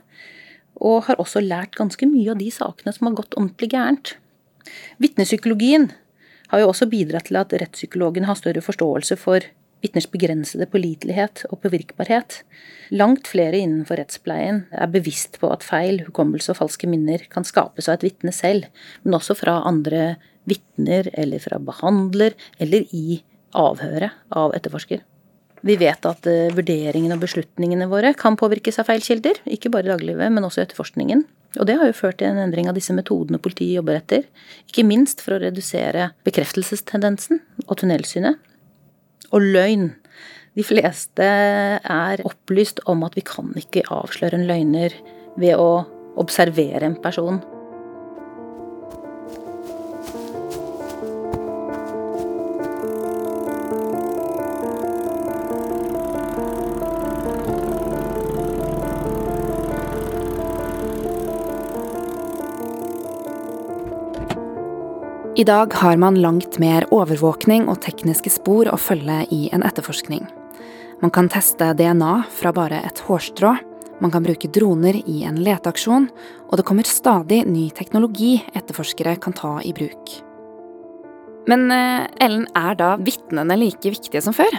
og 0.75 1.05
har 1.07 1.19
også 1.21 1.43
lært 1.43 1.77
ganske 1.77 2.07
mye 2.09 2.33
av 2.33 2.39
de 2.41 2.49
sakene 2.51 2.93
som 2.95 3.09
har 3.09 3.19
gått 3.19 3.37
ordentlig 3.37 3.71
gærent. 3.73 4.15
Vitnepsykologien 5.01 5.91
har 6.51 6.61
jo 6.61 6.71
også 6.71 6.89
bidratt 6.89 7.29
til 7.29 7.39
at 7.39 7.53
rettspsykologen 7.53 8.27
har 8.27 8.37
større 8.39 8.63
forståelse 8.63 9.17
for 9.19 9.45
vitners 9.85 10.07
begrensede 10.09 10.65
pålitelighet 10.71 11.43
og 11.51 11.61
påvirkbarhet. 11.65 12.39
Langt 12.95 13.29
flere 13.29 13.59
innenfor 13.61 13.99
rettspleien 14.01 14.63
er 14.73 14.91
bevisst 14.91 15.39
på 15.41 15.51
at 15.53 15.65
feil, 15.65 16.01
hukommelse 16.07 16.53
og 16.53 16.61
falske 16.63 16.89
minner 16.89 17.25
kan 17.31 17.45
skapes 17.45 17.89
av 17.89 17.99
et 17.99 18.07
vitne 18.09 18.33
selv, 18.33 18.69
men 19.03 19.17
også 19.17 19.37
fra 19.37 19.59
andre 19.67 20.15
vitner 20.49 21.09
eller 21.13 21.41
fra 21.41 21.59
behandler 21.61 22.37
eller 22.61 22.85
i 22.93 23.21
avhøret 23.55 24.15
av 24.35 24.55
etterforsker. 24.57 25.03
Vi 25.65 25.77
vet 25.81 26.05
at 26.05 26.27
uh, 26.29 26.53
vurderingene 26.53 27.17
og 27.17 27.23
beslutningene 27.23 27.87
våre 27.89 28.13
kan 28.17 28.37
påvirkes 28.37 28.77
av 28.81 28.89
feil 28.89 29.01
kilder. 29.01 29.39
Ikke 29.49 29.71
bare 29.73 29.87
i 29.87 29.91
dagliglivet, 29.93 30.33
men 30.33 30.45
også 30.45 30.61
i 30.61 30.65
etterforskningen. 30.67 31.25
Og 31.55 31.65
det 31.69 31.77
har 31.79 31.89
jo 31.89 31.95
ført 31.95 32.19
til 32.19 32.29
en 32.29 32.41
endring 32.43 32.69
av 32.69 32.75
disse 32.77 32.93
metodene 32.93 33.39
politiet 33.41 33.77
jobber 33.77 33.97
etter. 33.97 34.27
Ikke 34.69 34.85
minst 34.85 35.23
for 35.23 35.37
å 35.37 35.41
redusere 35.41 36.11
bekreftelsestendensen 36.27 37.41
og 37.65 37.77
tunnelsynet. 37.81 38.37
Og 39.31 39.41
løgn. 39.55 39.89
De 40.55 40.63
fleste 40.63 41.25
er 41.25 42.23
opplyst 42.27 42.83
om 42.91 43.03
at 43.07 43.17
vi 43.17 43.25
kan 43.25 43.49
ikke 43.59 43.87
avsløre 43.91 44.37
en 44.37 44.47
løgner 44.47 44.93
ved 45.39 45.57
å 45.59 45.85
observere 46.21 46.87
en 46.87 46.99
person. 47.01 47.41
I 65.35 65.43
dag 65.43 65.73
har 65.73 65.97
man 65.97 66.15
langt 66.15 66.55
mer 66.63 66.85
overvåkning 66.95 67.65
og 67.67 67.81
tekniske 67.83 68.31
spor 68.31 68.69
å 68.71 68.77
følge 68.79 69.17
i 69.35 69.49
en 69.51 69.65
etterforskning. 69.67 70.21
Man 71.01 71.11
kan 71.11 71.27
teste 71.27 71.73
DNA 71.75 72.11
fra 72.31 72.53
bare 72.55 72.77
et 72.87 73.01
hårstrå, 73.03 73.51
man 73.99 74.13
kan 74.13 74.23
bruke 74.23 74.47
droner 74.47 74.95
i 74.95 75.25
en 75.27 75.41
leteaksjon, 75.43 76.07
og 76.47 76.55
det 76.55 76.63
kommer 76.69 76.87
stadig 76.87 77.41
ny 77.49 77.65
teknologi 77.75 78.37
etterforskere 78.55 79.17
kan 79.19 79.35
ta 79.35 79.57
i 79.59 79.73
bruk. 79.75 80.13
Men 81.51 81.67
eh, 81.67 82.07
Ellen, 82.23 82.47
er 82.55 82.79
da 82.79 82.93
vitnene 82.95 83.59
like 83.59 83.91
viktige 83.91 84.23
som 84.23 84.35
før? 84.39 84.55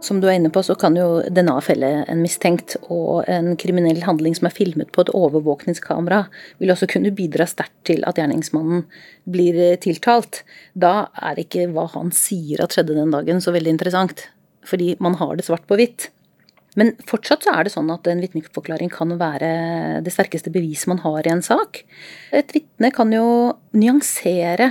Som 0.00 0.20
du 0.22 0.28
er 0.28 0.36
inne 0.38 0.50
på, 0.54 0.62
så 0.62 0.76
kan 0.78 0.94
jo 0.94 1.24
DNA 1.26 1.56
felle 1.66 1.88
en 2.06 2.20
mistenkt, 2.22 2.76
og 2.86 3.24
en 3.26 3.56
kriminell 3.58 3.98
handling 4.06 4.36
som 4.38 4.46
er 4.46 4.54
filmet 4.54 4.92
på 4.94 5.02
et 5.02 5.10
overvåkningskamera, 5.10 6.20
vil 6.62 6.70
også 6.70 6.86
kunne 6.92 7.10
bidra 7.16 7.48
sterkt 7.50 7.74
til 7.90 8.06
at 8.06 8.20
gjerningsmannen 8.20 8.84
blir 9.26 9.58
eh, 9.58 9.78
tiltalt. 9.82 10.44
Da 10.78 11.08
er 11.18 11.42
ikke 11.42 11.66
hva 11.74 11.88
han 11.96 12.14
sier 12.14 12.62
at 12.62 12.76
skjedde 12.76 12.94
den 12.94 13.10
dagen, 13.14 13.42
så 13.42 13.54
veldig 13.54 13.74
interessant. 13.74 14.28
Fordi 14.68 14.94
man 15.02 15.18
har 15.18 15.34
det 15.34 15.48
svart 15.48 15.66
på 15.66 15.80
hvitt. 15.80 16.12
Men 16.78 16.92
fortsatt 17.08 17.42
så 17.42 17.56
er 17.56 17.66
det 17.66 17.74
sånn 17.74 17.90
at 17.90 18.06
en 18.06 18.22
vitneforklaring 18.22 18.92
kan 18.94 19.16
være 19.18 19.48
det 20.06 20.14
sterkeste 20.14 20.52
beviset 20.54 20.92
man 20.92 21.02
har 21.02 21.26
i 21.26 21.32
en 21.32 21.42
sak. 21.42 21.82
Et 22.30 22.54
vitne 22.54 22.92
kan 22.94 23.10
jo 23.10 23.26
nyansere 23.74 24.70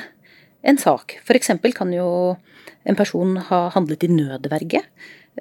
en 0.63 0.79
sak. 0.79 1.17
For 1.27 1.35
eksempel 1.35 1.75
kan 1.75 1.91
jo 1.91 2.37
en 2.87 2.97
person 2.97 3.37
har 3.49 3.71
handlet 3.75 4.05
i 4.07 4.11
nødverge. 4.11 4.81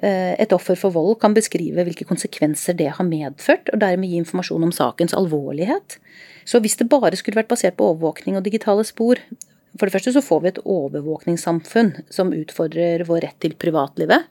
Eh, 0.03 0.33
et 0.37 0.53
offer 0.53 0.77
for 0.77 0.93
vold 0.93 1.17
kan 1.21 1.33
beskrive 1.33 1.85
hvilke 1.87 2.05
konsekvenser 2.05 2.75
det 2.77 2.91
har 2.99 3.07
medført, 3.07 3.71
og 3.73 3.81
dermed 3.81 4.09
gi 4.09 4.19
informasjon 4.21 4.67
om 4.67 4.73
sakens 4.75 5.15
alvorlighet. 5.17 5.97
Så 6.45 6.61
hvis 6.61 6.77
det 6.79 6.89
bare 6.91 7.15
skulle 7.17 7.39
vært 7.39 7.51
basert 7.51 7.77
på 7.79 7.87
overvåkning 7.93 8.37
og 8.37 8.45
digitale 8.45 8.85
spor 8.87 9.21
For 9.77 9.85
det 9.85 9.93
første 9.93 10.09
så 10.15 10.23
får 10.25 10.39
vi 10.41 10.47
et 10.49 10.59
overvåkningssamfunn 10.73 11.91
som 12.09 12.31
utfordrer 12.33 13.03
vår 13.05 13.19
rett 13.21 13.35
til 13.43 13.53
privatlivet. 13.61 14.25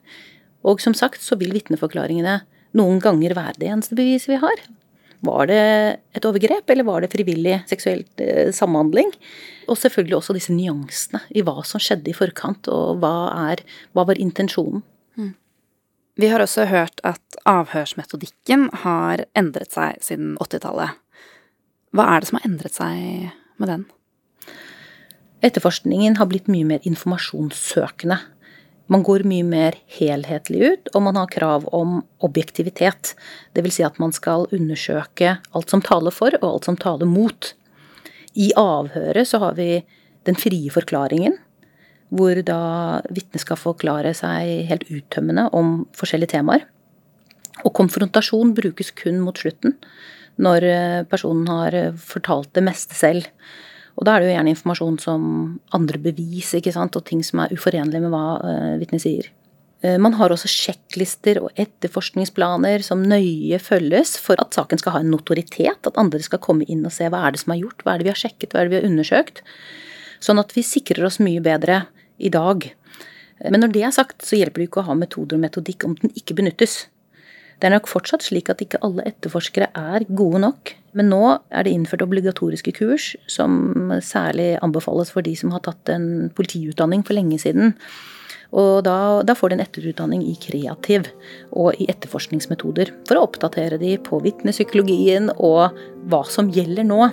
Og 0.67 0.81
som 0.83 0.97
sagt 0.97 1.23
så 1.23 1.37
vil 1.39 1.53
vitneforklaringene 1.55 2.41
noen 2.75 2.99
ganger 2.99 3.37
være 3.37 3.61
det 3.61 3.69
eneste 3.71 3.95
beviset 3.95 4.33
vi 4.33 4.41
har. 4.43 4.65
Var 5.25 5.49
det 5.49 5.63
et 6.17 6.27
overgrep, 6.29 6.69
eller 6.71 6.87
var 6.87 7.03
det 7.03 7.13
frivillig 7.13 7.61
seksuelt 7.71 8.21
eh, 8.21 8.53
samhandling? 8.55 9.13
Og 9.67 9.79
selvfølgelig 9.81 10.19
også 10.19 10.37
disse 10.37 10.55
nyansene 10.55 11.23
i 11.33 11.45
hva 11.47 11.65
som 11.67 11.83
skjedde 11.83 12.13
i 12.13 12.17
forkant, 12.17 12.69
og 12.73 13.01
hva, 13.03 13.15
er, 13.53 13.65
hva 13.97 14.07
var 14.09 14.21
intensjonen. 14.21 14.85
Mm. 15.17 15.33
Vi 16.21 16.31
har 16.33 16.45
også 16.45 16.69
hørt 16.71 17.01
at 17.05 17.41
avhørsmetodikken 17.49 18.69
har 18.85 19.25
endret 19.37 19.75
seg 19.75 19.99
siden 20.05 20.37
80-tallet. 20.43 20.97
Hva 21.97 22.09
er 22.13 22.23
det 22.23 22.31
som 22.31 22.41
har 22.41 22.49
endret 22.49 22.77
seg 22.77 23.31
med 23.61 23.73
den? 23.73 23.87
Etterforskningen 25.45 26.17
har 26.21 26.29
blitt 26.31 26.49
mye 26.51 26.67
mer 26.67 26.87
informasjonssøkende. 26.89 28.19
Man 28.93 29.03
går 29.03 29.25
mye 29.27 29.45
mer 29.47 29.77
helhetlig 29.99 30.61
ut, 30.63 30.91
og 30.95 31.03
man 31.09 31.19
har 31.19 31.31
krav 31.33 31.67
om 31.75 31.99
objektivitet. 32.27 33.15
Dvs. 33.57 33.79
Si 33.79 33.87
at 33.87 33.99
man 34.03 34.15
skal 34.15 34.47
undersøke 34.55 35.37
alt 35.43 35.73
som 35.73 35.83
taler 35.83 36.15
for, 36.15 36.37
og 36.39 36.47
alt 36.53 36.69
som 36.69 36.79
taler 36.79 37.11
mot. 37.11 37.51
I 38.39 38.53
avhøret 38.61 39.27
så 39.27 39.41
har 39.43 39.57
vi 39.59 39.81
den 40.29 40.39
frie 40.39 40.71
forklaringen, 40.71 41.35
hvor 42.15 42.39
da 42.47 43.03
vitnet 43.11 43.43
skal 43.43 43.59
forklare 43.59 44.13
seg 44.15 44.69
helt 44.71 44.87
uttømmende 44.93 45.49
om 45.57 45.81
forskjellige 45.97 46.37
temaer. 46.37 46.67
Og 47.65 47.73
konfrontasjon 47.75 48.55
brukes 48.55 48.93
kun 48.95 49.19
mot 49.25 49.39
slutten, 49.41 49.75
når 50.39 50.67
eh, 50.69 51.03
personen 51.09 51.49
har 51.49 51.75
fortalt 51.99 52.53
det 52.55 52.63
meste 52.67 52.95
selv. 52.95 53.27
Og 53.97 54.05
da 54.05 54.15
er 54.15 54.23
det 54.23 54.29
jo 54.29 54.35
gjerne 54.37 54.53
informasjon 54.53 55.01
som 55.01 55.25
andre 55.77 56.01
bevis, 56.03 56.53
ikke 56.59 56.75
sant, 56.75 56.97
og 56.99 57.07
ting 57.09 57.23
som 57.25 57.41
er 57.43 57.55
uforenlig 57.57 58.03
med 58.03 58.13
hva 58.13 58.25
uh, 58.43 58.77
vitnet 58.81 59.03
sier. 59.03 59.31
Uh, 59.85 59.97
man 60.03 60.19
har 60.19 60.33
også 60.33 60.51
sjekklister 60.53 61.41
og 61.41 61.57
etterforskningsplaner 61.57 62.85
som 62.85 63.05
nøye 63.09 63.61
følges 63.63 64.17
for 64.21 64.41
at 64.43 64.57
saken 64.57 64.83
skal 64.83 64.99
ha 64.99 65.03
en 65.05 65.13
notoritet, 65.15 65.81
at 65.89 66.01
andre 66.01 66.21
skal 66.25 66.43
komme 66.45 66.69
inn 66.69 66.85
og 66.85 66.93
se 66.93 67.09
hva 67.13 67.25
er 67.25 67.37
det 67.37 67.43
som 67.45 67.57
er 67.57 67.63
gjort, 67.63 67.81
hva 67.85 67.95
er 67.95 68.03
det 68.03 68.11
vi 68.11 68.13
har 68.13 68.23
sjekket, 68.27 68.53
hva 68.53 68.63
er 68.63 68.69
det 68.69 68.75
vi 68.75 68.81
har 68.83 68.91
undersøkt. 68.91 69.41
Sånn 70.25 70.41
at 70.41 70.53
vi 70.57 70.65
sikrer 70.65 71.09
oss 71.09 71.21
mye 71.23 71.41
bedre 71.45 71.87
i 72.17 72.33
dag. 72.33 72.69
Men 73.45 73.61
når 73.61 73.73
det 73.73 73.83
er 73.85 73.97
sagt, 73.97 74.25
så 74.25 74.39
hjelper 74.39 74.63
det 74.63 74.71
ikke 74.71 74.85
å 74.85 74.91
ha 74.91 74.97
metoder 74.97 75.37
og 75.37 75.45
metodikk 75.45 75.85
om 75.89 75.97
den 76.01 76.13
ikke 76.17 76.37
benyttes. 76.39 76.87
Det 77.57 77.69
er 77.69 77.73
nok 77.73 77.89
fortsatt 77.89 78.25
slik 78.27 78.51
at 78.53 78.61
ikke 78.61 78.81
alle 78.85 79.07
etterforskere 79.09 79.71
er 79.73 80.05
gode 80.13 80.43
nok. 80.45 80.75
Men 80.97 81.09
nå 81.13 81.23
er 81.53 81.65
det 81.65 81.73
innført 81.73 82.05
obligatoriske 82.05 82.75
kurs, 82.77 83.15
som 83.29 83.93
særlig 84.05 84.57
anbefales 84.65 85.13
for 85.13 85.25
de 85.25 85.33
som 85.37 85.53
har 85.55 85.65
tatt 85.65 85.93
en 85.93 86.29
politiutdanning 86.37 87.05
for 87.05 87.17
lenge 87.17 87.41
siden. 87.41 87.75
Og 88.57 88.85
da, 88.87 89.23
da 89.27 89.35
får 89.37 89.51
de 89.51 89.59
en 89.59 89.65
etterutdanning 89.65 90.23
i 90.29 90.37
kreativ 90.41 91.09
og 91.51 91.77
i 91.81 91.89
etterforskningsmetoder. 91.93 92.93
For 93.09 93.19
å 93.19 93.27
oppdatere 93.27 93.81
de 93.81 93.97
på 94.01 94.21
vitnepsykologien 94.25 95.33
og 95.37 95.77
hva 96.09 96.23
som 96.31 96.53
gjelder 96.53 96.87
nå. 96.87 97.09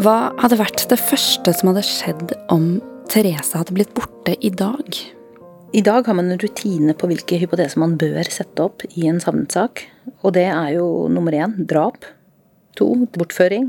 Hva 0.00 0.30
hadde 0.40 0.56
vært 0.56 0.86
det 0.88 0.96
første 0.96 1.52
som 1.52 1.68
hadde 1.68 1.82
skjedd 1.84 2.30
om 2.48 2.78
Therese 3.12 3.58
hadde 3.58 3.74
blitt 3.76 3.90
borte 3.92 4.32
i 4.40 4.48
dag? 4.48 4.96
I 5.76 5.82
dag 5.84 6.06
har 6.08 6.16
man 6.16 6.30
en 6.32 6.40
rutine 6.40 6.94
på 6.96 7.10
hvilke 7.10 7.36
hypoteser 7.42 7.82
man 7.82 7.98
bør 8.00 8.24
sette 8.32 8.64
opp 8.64 8.86
i 8.88 9.04
en 9.10 9.20
savnet 9.20 9.58
Og 10.22 10.32
det 10.32 10.46
er 10.46 10.70
jo 10.78 10.86
nummer 11.12 11.36
én 11.36 11.52
drap. 11.68 12.08
To 12.80 13.04
bortføring. 13.12 13.68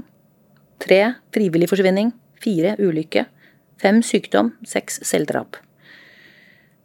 Tre 0.80 1.02
frivillig 1.36 1.68
forsvinning. 1.68 2.14
Fire 2.40 2.78
ulykke. 2.80 3.26
Fem 3.84 4.00
sykdom. 4.00 4.54
Seks 4.64 5.02
selvdrap. 5.04 5.60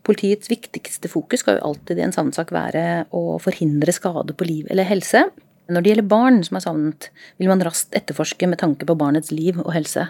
Politiets 0.02 0.50
viktigste 0.50 1.06
fokus 1.12 1.46
skal 1.46 1.60
jo 1.60 1.68
alltid 1.70 2.00
i 2.00 2.08
en 2.08 2.16
savnet 2.18 2.50
være 2.50 3.06
å 3.14 3.38
forhindre 3.38 3.94
skade 3.94 4.34
på 4.34 4.50
liv 4.50 4.66
eller 4.74 4.90
helse. 4.90 5.28
Når 5.72 5.82
det 5.82 5.92
gjelder 5.92 6.10
barn 6.10 6.42
som 6.46 6.58
er 6.58 6.64
savnet, 6.64 7.08
vil 7.40 7.50
man 7.50 7.64
raskt 7.66 7.94
etterforske 7.96 8.48
med 8.50 8.60
tanke 8.62 8.86
på 8.86 8.98
barnets 8.98 9.32
liv 9.34 9.58
og 9.64 9.72
helse. 9.74 10.08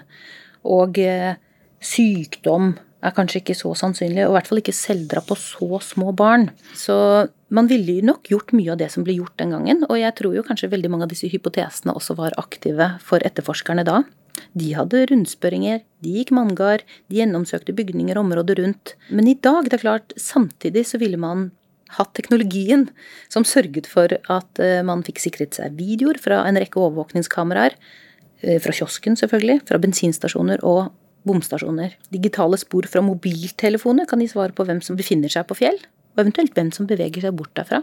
Og 0.66 0.98
eh, 1.00 1.38
sykdom 1.80 2.74
er 3.06 3.14
kanskje 3.14 3.40
ikke 3.42 3.56
så 3.56 3.72
sannsynlig, 3.78 4.24
og 4.24 4.34
i 4.34 4.36
hvert 4.36 4.50
fall 4.50 4.60
ikke 4.60 4.74
selvdrap 4.74 5.28
på 5.30 5.38
så 5.38 5.80
små 5.84 6.12
barn. 6.16 6.48
Så 6.76 6.96
man 7.54 7.68
ville 7.70 8.00
nok 8.04 8.28
gjort 8.32 8.54
mye 8.56 8.72
av 8.74 8.80
det 8.80 8.90
som 8.92 9.04
ble 9.06 9.18
gjort 9.18 9.36
den 9.40 9.52
gangen, 9.54 9.84
og 9.88 9.98
jeg 10.00 10.16
tror 10.18 10.36
jo 10.36 10.44
kanskje 10.46 10.72
veldig 10.72 10.90
mange 10.92 11.06
av 11.06 11.12
disse 11.12 11.30
hypotesene 11.30 11.94
også 11.96 12.16
var 12.18 12.36
aktive 12.40 12.94
for 13.04 13.22
etterforskerne 13.26 13.86
da. 13.86 14.02
De 14.56 14.72
hadde 14.76 15.04
rundspørringer, 15.10 15.82
de 16.04 16.16
gikk 16.18 16.32
manngard, 16.36 16.82
de 17.08 17.20
gjennomsøkte 17.20 17.74
bygninger 17.76 18.18
og 18.18 18.26
områder 18.26 18.60
rundt. 18.60 18.96
Men 19.08 19.30
i 19.30 19.36
dag, 19.38 19.68
det 19.68 19.78
er 19.78 19.84
klart, 19.84 20.16
samtidig 20.20 20.84
så 20.90 21.00
ville 21.00 21.20
man 21.20 21.50
hatt 21.94 22.12
teknologien 22.18 22.88
som 23.32 23.46
sørget 23.46 23.86
for 23.90 24.10
at 24.10 24.62
eh, 24.62 24.82
man 24.86 25.04
fikk 25.06 25.22
sikret 25.22 25.56
seg 25.58 25.76
videoer 25.78 26.18
fra 26.22 26.42
en 26.48 26.58
rekke 26.60 26.80
overvåkningskameraer. 26.82 27.76
Eh, 28.42 28.58
fra 28.62 28.74
kiosken, 28.74 29.16
selvfølgelig. 29.18 29.62
Fra 29.68 29.80
bensinstasjoner 29.82 30.64
og 30.66 30.90
bomstasjoner. 31.26 31.96
Digitale 32.12 32.58
spor 32.60 32.86
fra 32.90 33.02
mobiltelefoner 33.04 34.06
kan 34.08 34.22
gi 34.22 34.30
svar 34.30 34.54
på 34.56 34.66
hvem 34.66 34.82
som 34.84 34.98
befinner 34.98 35.32
seg 35.32 35.48
på 35.48 35.58
fjell, 35.58 35.78
og 36.14 36.22
eventuelt 36.22 36.54
hvem 36.56 36.70
som 36.74 36.88
beveger 36.88 37.26
seg 37.26 37.34
bort 37.38 37.54
derfra. 37.58 37.82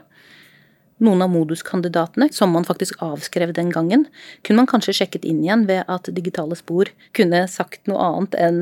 Noen 1.04 1.24
av 1.26 1.32
moduskandidatene, 1.34 2.30
som 2.32 2.54
man 2.54 2.68
faktisk 2.68 3.02
avskrev 3.04 3.52
den 3.58 3.74
gangen, 3.74 4.06
kunne 4.46 4.62
man 4.62 4.70
kanskje 4.70 4.94
sjekket 5.00 5.26
inn 5.28 5.42
igjen 5.44 5.66
ved 5.68 5.90
at 5.92 6.08
digitale 6.16 6.56
spor 6.56 6.92
kunne 7.18 7.44
sagt 7.52 7.90
noe 7.90 8.00
annet 8.00 8.38
enn 8.40 8.62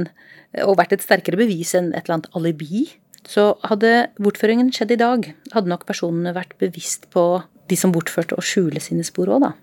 og 0.66 0.80
vært 0.80 0.96
et 0.96 1.04
sterkere 1.04 1.40
bevis 1.40 1.76
enn 1.78 1.92
et 1.92 2.08
eller 2.08 2.18
annet 2.18 2.34
alibi 2.36 2.88
så 3.32 3.54
hadde 3.64 4.10
bortføringen 4.20 4.74
skjedd 4.76 4.96
i 4.96 5.00
dag, 5.00 5.28
hadde 5.54 5.72
nok 5.72 5.86
personene 5.88 6.34
vært 6.36 6.58
bevisst 6.60 7.08
på 7.14 7.26
de 7.72 7.78
som 7.80 7.94
bortførte, 7.96 8.36
å 8.36 8.44
skjule 8.44 8.82
sine 8.84 9.06
spor 9.08 9.32
òg, 9.32 9.46
da. 9.46 9.54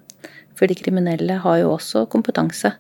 For 0.59 0.71
de 0.71 0.77
kriminelle 0.79 1.37
har 1.45 1.59
jo 1.61 1.75
også 1.75 2.07
kompetanse. 2.11 2.73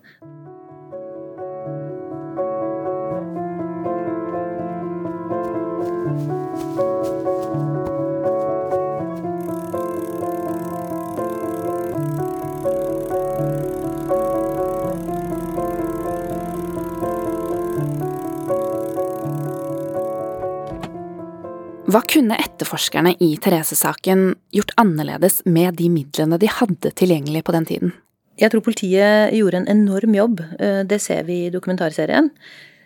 Hva 21.88 22.02
kunne 22.04 22.36
etterforskerne 22.36 23.14
i 23.24 23.30
Therese-saken 23.40 24.34
gjort 24.52 24.74
annerledes 24.76 25.38
med 25.48 25.78
de 25.78 25.86
midlene 25.88 26.36
de 26.36 26.50
hadde 26.52 26.90
tilgjengelig 27.00 27.40
på 27.46 27.54
den 27.54 27.64
tiden? 27.70 27.94
Jeg 28.36 28.52
tror 28.52 28.60
politiet 28.66 29.32
gjorde 29.32 29.62
en 29.62 29.70
enorm 29.72 30.12
jobb. 30.12 30.42
Eh, 30.60 30.82
det 30.84 30.98
ser 31.00 31.24
vi 31.24 31.46
i 31.46 31.54
dokumentarserien. 31.54 32.28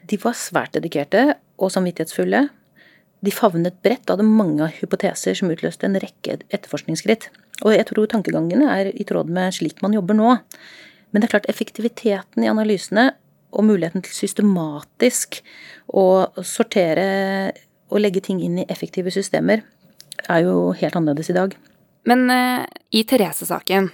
De 0.07 0.19
var 0.23 0.39
svært 0.39 0.77
dedikerte 0.77 1.33
og 1.59 1.73
samvittighetsfulle. 1.75 2.45
De 3.27 3.35
favnet 3.35 3.81
bredt 3.83 4.07
og 4.07 4.21
hadde 4.21 4.29
mange 4.29 4.71
hypoteser 4.79 5.35
som 5.35 5.51
utløste 5.51 5.91
en 5.91 5.99
rekke 5.99 6.39
etterforskningsskritt. 6.55 7.27
Og 7.67 7.75
jeg 7.75 7.89
tror 7.91 8.07
tankegangene 8.07 8.71
er 8.71 8.93
i 8.95 9.09
tråd 9.09 9.35
med 9.35 9.59
slik 9.59 9.83
man 9.83 9.99
jobber 9.99 10.15
nå. 10.15 10.37
Men 11.11 11.19
det 11.19 11.27
er 11.27 11.35
klart 11.35 11.51
effektiviteten 11.51 12.47
i 12.47 12.53
analysene 12.55 13.11
og 13.51 13.67
muligheten 13.67 14.07
til 14.07 14.15
systematisk 14.15 15.43
å 15.91 16.31
sortere 16.47 17.53
og 17.93 18.01
legge 18.01 18.23
ting 18.25 18.41
inn 18.43 18.63
i 18.63 18.69
effektive 18.73 19.13
systemer 19.15 19.63
er 20.29 20.45
jo 20.47 20.73
helt 20.79 20.97
annerledes 20.97 21.31
i 21.33 21.37
dag. 21.37 21.55
Men 22.09 22.25
uh, 22.31 22.65
i 22.91 23.05
Therese-saken, 23.09 23.91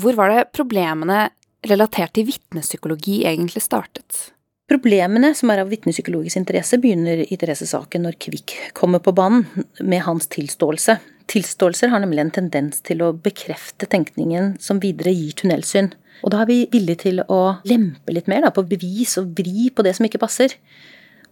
hvor 0.00 0.16
var 0.18 0.32
det 0.32 0.52
problemene 0.56 1.28
relatert 1.68 2.14
til 2.16 2.28
vitnepsykologi 2.28 3.22
egentlig 3.28 3.62
startet? 3.64 4.30
Problemene 4.70 5.34
som 5.36 5.50
er 5.52 5.60
av 5.60 5.68
vitnepsykologisk 5.68 6.40
interesse, 6.40 6.78
begynner 6.80 7.20
i 7.26 7.36
Therese-saken 7.36 8.06
når 8.06 8.16
Kvikk 8.24 8.54
kommer 8.76 9.02
på 9.04 9.12
banen 9.16 9.44
med 9.84 10.06
hans 10.06 10.30
tilståelse. 10.32 10.96
Tilståelser 11.28 11.92
har 11.92 12.00
nemlig 12.00 12.22
en 12.24 12.32
tendens 12.32 12.80
til 12.84 13.04
å 13.04 13.12
bekrefte 13.12 13.88
tenkningen 13.92 14.54
som 14.60 14.80
videre 14.80 15.12
gir 15.12 15.36
tunnelsyn. 15.36 15.92
Og 16.24 16.32
da 16.32 16.40
er 16.42 16.48
vi 16.48 16.58
villige 16.72 17.02
til 17.04 17.20
å 17.28 17.58
lempe 17.68 18.16
litt 18.16 18.28
mer 18.30 18.46
da, 18.46 18.52
på 18.56 18.64
bevis 18.68 19.18
og 19.20 19.34
vri 19.36 19.68
på 19.68 19.84
det 19.84 19.94
som 19.98 20.08
ikke 20.08 20.22
passer. 20.22 20.56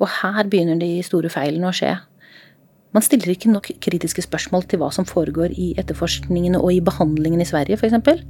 Og 0.02 0.10
her 0.20 0.48
begynner 0.50 0.80
de 0.80 0.96
store 1.06 1.30
feilene 1.32 1.70
å 1.70 1.76
skje. 1.76 1.94
Man 2.92 3.04
stiller 3.04 3.32
ikke 3.32 3.48
nok 3.48 3.70
kritiske 3.80 4.24
spørsmål 4.26 4.66
til 4.68 4.82
hva 4.82 4.90
som 4.92 5.06
foregår 5.08 5.54
i 5.56 5.70
etterforskningene 5.80 6.58
og 6.60 6.74
i 6.74 6.82
behandlingen 6.84 7.40
i 7.40 7.48
Sverige, 7.48 7.78
f.eks. 7.80 8.20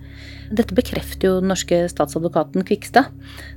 Dette 0.54 0.76
bekrefter 0.78 1.26
jo 1.26 1.40
den 1.40 1.50
norske 1.50 1.80
statsadvokaten 1.90 2.62
Kvikstad 2.68 3.10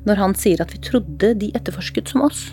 når 0.07 0.21
han 0.23 0.33
sier 0.39 0.63
at 0.63 0.73
vi 0.73 0.81
trodde 0.81 1.35
de 1.43 1.51
etterforsket 1.53 2.09
som 2.09 2.25
oss. 2.25 2.47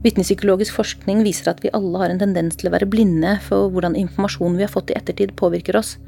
Vitnepsykologisk 0.00 0.78
forskning 0.78 1.20
viser 1.26 1.50
at 1.52 1.60
vi 1.60 1.72
alle 1.76 2.00
har 2.00 2.14
en 2.14 2.22
tendens 2.22 2.56
til 2.56 2.70
å 2.70 2.72
være 2.72 2.88
blinde 2.88 3.34
for 3.44 3.68
hvordan 3.68 3.98
informasjonen 4.00 4.56
vi 4.56 4.64
har 4.64 4.72
fått 4.72 4.94
i 4.94 4.96
ettertid, 4.96 5.36
påvirker 5.36 5.76
oss. 5.76 5.98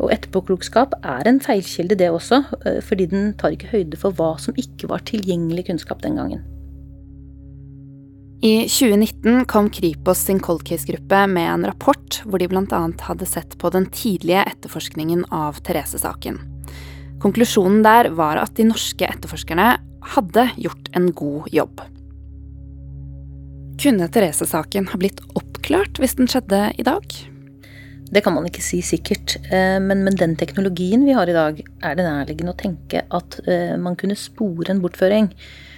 Og 0.00 0.10
etterpåklokskap 0.10 0.98
er 0.98 1.30
en 1.30 1.38
feilkilde, 1.40 1.94
det 1.94 2.10
også, 2.10 2.42
eh, 2.66 2.82
fordi 2.82 3.06
den 3.14 3.32
tar 3.38 3.54
ikke 3.54 3.70
høyde 3.70 4.02
for 4.02 4.10
hva 4.18 4.34
som 4.42 4.58
ikke 4.58 4.90
var 4.90 5.06
tilgjengelig 5.06 5.68
kunnskap 5.70 6.02
den 6.02 6.18
gangen. 6.18 6.42
I 8.40 8.68
2019 8.68 9.44
kom 9.44 9.70
Kripos 9.70 10.18
sin 10.18 10.40
cold 10.40 10.64
case-gruppe 10.68 11.22
med 11.26 11.48
en 11.50 11.64
rapport 11.66 12.18
hvor 12.24 12.38
de 12.38 12.48
bl.a. 12.50 12.80
hadde 13.08 13.26
sett 13.26 13.56
på 13.58 13.70
den 13.72 13.86
tidlige 13.88 14.42
etterforskningen 14.50 15.24
av 15.32 15.62
Therese-saken. 15.64 16.36
Konklusjonen 17.22 17.80
der 17.86 18.10
var 18.12 18.36
at 18.42 18.52
de 18.58 18.66
norske 18.68 19.08
etterforskerne 19.08 19.70
hadde 20.12 20.44
gjort 20.60 20.90
en 20.92 21.08
god 21.16 21.48
jobb. 21.54 21.80
Kunne 23.80 24.10
Therese-saken 24.12 24.90
ha 24.92 25.00
blitt 25.00 25.24
oppklart 25.32 25.96
hvis 26.02 26.18
den 26.20 26.28
skjedde 26.28 26.60
i 26.76 26.84
dag? 26.84 27.08
Det 28.12 28.20
kan 28.22 28.36
man 28.36 28.44
ikke 28.46 28.62
si 28.62 28.82
sikkert, 28.84 29.38
eh, 29.48 29.80
men 29.82 30.04
med 30.04 30.20
den 30.20 30.36
teknologien 30.36 31.08
vi 31.08 31.16
har 31.16 31.26
i 31.26 31.34
dag, 31.34 31.56
er 31.82 31.96
det 31.96 32.04
nærliggende 32.04 32.52
å 32.52 32.60
tenke 32.60 33.02
at 33.08 33.40
eh, 33.48 33.74
man 33.80 33.96
kunne 33.96 34.14
spore 34.14 34.70
en 34.70 34.84
bortføring, 34.84 35.32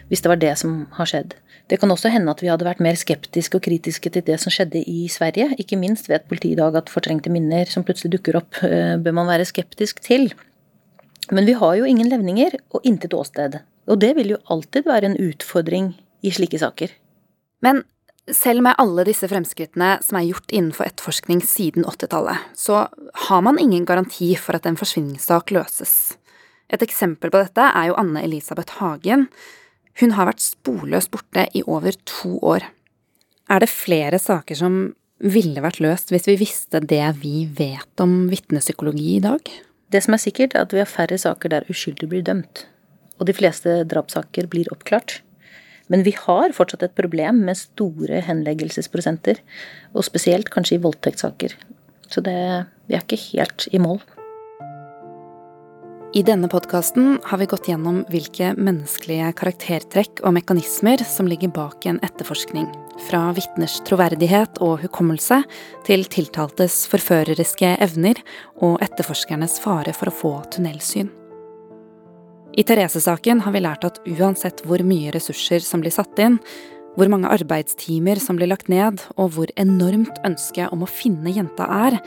hvis 0.09 0.25
det 0.25 0.33
var 0.33 0.40
det 0.40 0.55
som 0.61 0.81
har 0.97 1.09
skjedd. 1.09 1.37
Det 1.68 1.77
kan 1.81 1.92
også 1.92 2.11
hende 2.12 2.33
at 2.33 2.40
vi 2.40 2.49
hadde 2.49 2.64
vært 2.64 2.81
mer 2.85 2.97
skeptiske 2.97 3.59
og 3.59 3.64
kritiske 3.66 4.12
til 4.12 4.25
det 4.25 4.38
som 4.40 4.53
skjedde 4.53 4.81
i 4.88 5.05
Sverige. 5.12 5.51
Ikke 5.61 5.77
minst 5.81 6.09
vet 6.09 6.25
politiet 6.31 6.57
i 6.57 6.61
dag 6.61 6.79
at 6.81 6.92
fortrengte 6.92 7.33
minner 7.33 7.68
som 7.68 7.85
plutselig 7.85 8.16
dukker 8.16 8.40
opp, 8.40 8.62
eh, 8.68 8.97
bør 8.97 9.18
man 9.21 9.29
være 9.29 9.49
skeptisk 9.49 10.01
til. 10.05 10.31
Men 11.29 11.44
vi 11.44 11.59
har 11.61 11.77
jo 11.77 11.88
ingen 11.88 12.09
levninger 12.09 12.57
og 12.73 12.88
intet 12.88 13.12
åsted. 13.16 13.61
Og 13.88 14.01
det 14.01 14.14
vil 14.16 14.33
jo 14.33 14.42
alltid 14.49 14.88
være 14.88 15.11
en 15.11 15.21
utfordring 15.29 15.92
i 16.25 16.33
slike 16.33 16.61
saker. 16.61 16.92
Men 17.64 17.83
selv 18.33 18.62
med 18.64 18.77
alle 18.81 19.05
disse 19.09 19.29
fremskrittene 19.29 19.99
som 20.05 20.18
er 20.18 20.29
gjort 20.29 20.53
innenfor 20.53 20.88
etterforskning 20.88 21.40
siden 21.44 21.87
80-tallet, 21.88 22.49
så 22.57 22.87
har 23.29 23.44
man 23.44 23.61
ingen 23.61 23.87
garanti 23.88 24.35
for 24.40 24.57
at 24.57 24.68
en 24.68 24.77
forsvinningssak 24.77 25.53
løses. 25.57 26.16
Et 26.68 26.83
eksempel 26.85 27.33
på 27.33 27.40
dette 27.40 27.64
er 27.64 27.88
jo 27.88 27.97
Anne 28.01 28.23
Elisabeth 28.25 28.81
Hagen, 28.81 29.29
hun 30.01 30.15
har 30.15 30.29
vært 30.31 30.45
sporløst 30.45 31.11
borte 31.15 31.49
i 31.59 31.65
over 31.67 31.97
to 32.07 32.37
år. 32.45 32.67
Er 33.49 33.63
det 33.63 33.71
flere 33.73 34.21
saker 34.21 34.59
som 34.59 34.81
ville 35.19 35.63
vært 35.65 35.81
løst 35.83 36.13
hvis 36.13 36.29
vi 36.29 36.37
visste 36.39 36.81
det 36.85 37.03
vi 37.23 37.49
vet 37.59 38.03
om 38.03 38.29
vitnepsykologi 38.31 39.17
i 39.17 39.25
dag? 39.25 39.41
Det 39.89 40.03
som 40.05 40.15
er 40.15 40.23
sikkert, 40.23 40.55
er 40.55 40.67
at 40.67 40.75
vi 40.75 40.83
har 40.83 40.91
færre 40.91 41.17
saker 41.19 41.51
der 41.55 41.71
uskyldige 41.73 42.13
blir 42.13 42.27
dømt. 42.27 42.67
Og 43.19 43.27
de 43.27 43.35
fleste 43.35 43.81
drapssaker 43.89 44.47
blir 44.53 44.69
oppklart. 44.75 45.23
Men 45.89 46.05
vi 46.05 46.13
har 46.13 46.53
fortsatt 46.53 46.85
et 46.85 46.97
problem 46.99 47.41
med 47.49 47.59
store 47.59 48.21
henleggelsesprosenter. 48.27 49.41
Og 49.97 50.05
spesielt 50.07 50.53
kanskje 50.53 50.77
i 50.77 50.83
voldtektssaker. 50.85 51.57
Så 52.13 52.23
det, 52.25 52.37
vi 52.87 52.97
er 52.97 53.05
ikke 53.05 53.21
helt 53.33 53.67
i 53.73 53.81
mål. 53.83 54.05
I 56.16 56.23
denne 56.23 56.49
podkasten 56.49 57.18
har 57.25 57.38
vi 57.38 57.47
gått 57.47 57.66
gjennom 57.68 57.99
hvilke 58.09 58.55
menneskelige 58.57 59.27
karaktertrekk 59.37 60.23
og 60.25 60.33
mekanismer 60.38 61.03
som 61.05 61.29
ligger 61.29 61.53
bak 61.53 61.85
en 61.85 61.99
etterforskning. 62.01 62.64
Fra 63.11 63.27
vitners 63.37 63.75
troverdighet 63.85 64.57
og 64.64 64.81
hukommelse 64.87 65.42
til 65.85 66.07
tiltaltes 66.09 66.81
forføreriske 66.88 67.75
evner 67.85 68.23
og 68.57 68.81
etterforskernes 68.88 69.61
fare 69.61 69.92
for 69.92 70.09
å 70.09 70.16
få 70.23 70.33
tunnelsyn. 70.57 71.12
I 72.57 72.64
Therese-saken 72.64 73.44
har 73.44 73.53
vi 73.53 73.66
lært 73.68 73.85
at 73.85 74.01
uansett 74.09 74.64
hvor 74.64 74.81
mye 74.81 75.12
ressurser 75.12 75.61
som 75.61 75.85
blir 75.85 75.92
satt 75.92 76.16
inn, 76.25 76.40
hvor 76.97 77.12
mange 77.12 77.29
arbeidstimer 77.37 78.16
som 78.16 78.40
blir 78.40 78.49
lagt 78.49 78.73
ned, 78.73 79.05
og 79.21 79.37
hvor 79.37 79.53
enormt 79.61 80.25
ønsket 80.25 80.73
om 80.73 80.88
å 80.88 80.90
finne 80.90 81.37
jenta 81.37 81.68
er, 81.68 82.01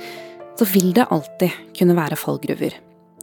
så 0.58 0.74
vil 0.74 0.90
det 0.98 1.12
alltid 1.14 1.54
kunne 1.78 2.02
være 2.02 2.18
fallgruver. 2.18 2.82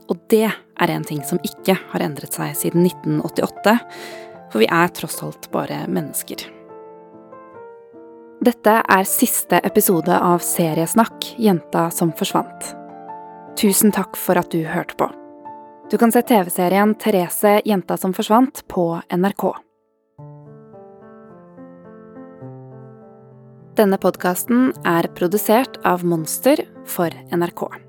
Og 0.08 0.20
det 0.32 0.48
er 0.48 0.92
en 0.92 1.04
ting 1.04 1.20
som 1.26 1.40
ikke 1.44 1.76
har 1.92 2.04
endret 2.04 2.36
seg 2.36 2.54
siden 2.56 2.86
1988, 2.88 3.76
for 4.48 4.62
vi 4.62 4.70
er 4.72 4.94
tross 4.96 5.20
alt 5.24 5.50
bare 5.52 5.82
mennesker. 5.90 6.46
Dette 8.38 8.74
er 8.86 9.08
siste 9.08 9.58
episode 9.66 10.14
av 10.14 10.44
Seriesnakk 10.46 11.32
Jenta 11.42 11.88
som 11.90 12.12
forsvant. 12.16 12.72
Tusen 13.58 13.90
takk 13.92 14.14
for 14.16 14.38
at 14.38 14.52
du 14.54 14.62
hørte 14.62 14.94
på. 14.94 15.08
Du 15.90 15.96
kan 15.98 16.12
se 16.12 16.22
TV-serien 16.22 16.94
Therese 17.00 17.58
jenta 17.64 17.96
som 17.96 18.12
forsvant 18.14 18.62
på 18.68 18.84
NRK. 19.10 19.44
Denne 23.78 23.98
podkasten 24.02 24.72
er 24.86 25.08
produsert 25.16 25.80
av 25.86 26.04
Monster 26.04 26.60
for 26.86 27.14
NRK. 27.32 27.87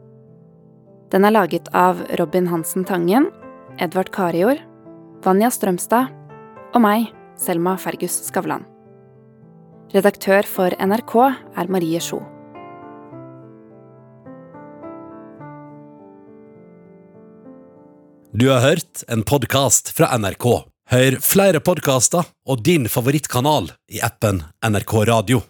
Den 1.09 1.25
er 1.25 1.33
laget 1.33 1.69
av 1.73 2.03
Robin 2.19 2.47
Hansen 2.51 2.83
Tangen, 2.85 3.31
Edvard 3.81 4.11
Karior, 4.13 4.59
Vanja 5.25 5.49
Strømstad 5.49 6.11
og 6.75 6.83
meg, 6.85 7.07
Selma 7.39 7.73
Fergus 7.81 8.19
Skavlan. 8.27 8.67
Redaktør 9.89 10.45
for 10.45 10.75
NRK 10.77 11.15
er 11.57 11.71
Marie 11.73 12.01
Sjo. 12.03 12.21
Du 18.29 18.45
har 18.53 18.61
hørt 18.61 19.01
en 19.09 19.25
podkast 19.25 19.89
fra 19.97 20.13
NRK. 20.13 20.45
Hør 20.93 21.17
flere 21.25 21.57
podkaster 21.65 22.29
og 22.45 22.61
din 22.61 22.85
favorittkanal 22.85 23.73
i 23.89 24.05
appen 24.05 24.43
NRK 24.61 24.93
Radio. 25.09 25.41